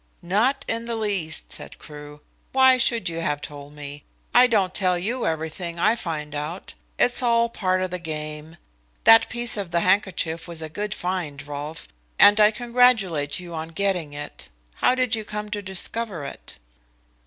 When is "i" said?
4.33-4.47, 5.85-5.95, 12.39-12.49